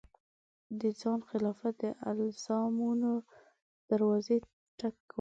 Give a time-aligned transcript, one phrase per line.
[0.79, 3.11] د ځان خلاف د الزامونو
[3.89, 4.37] دروازې
[4.79, 5.07] ټک وم